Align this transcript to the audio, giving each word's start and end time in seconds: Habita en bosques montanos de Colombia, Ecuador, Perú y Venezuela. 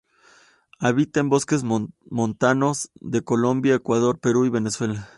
Habita 0.79 1.19
en 1.19 1.29
bosques 1.29 1.63
montanos 1.63 2.89
de 2.95 3.21
Colombia, 3.23 3.75
Ecuador, 3.75 4.17
Perú 4.19 4.45
y 4.45 4.49
Venezuela. 4.49 5.07